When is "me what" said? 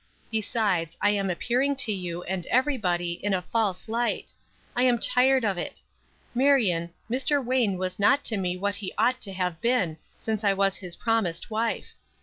8.37-8.77